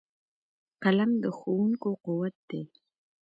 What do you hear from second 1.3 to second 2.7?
ښوونکو قوت دی